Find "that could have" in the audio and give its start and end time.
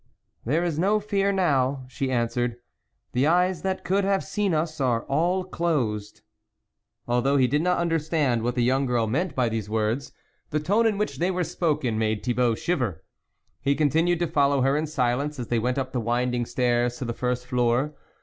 3.61-4.23